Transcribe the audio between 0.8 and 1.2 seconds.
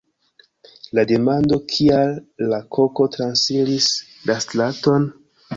La